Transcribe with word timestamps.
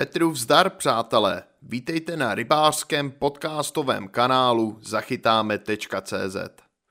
Petru 0.00 0.30
vzdar, 0.30 0.70
přátelé! 0.70 1.42
Vítejte 1.62 2.16
na 2.16 2.34
rybářském 2.34 3.10
podcastovém 3.10 4.08
kanálu 4.08 4.78
zachytáme.cz. 4.82 6.36